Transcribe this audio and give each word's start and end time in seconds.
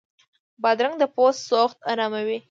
بادرنګ 0.61 0.95
د 1.01 1.03
پوستکي 1.15 1.45
سوخت 1.49 1.77
اراموي. 1.91 2.37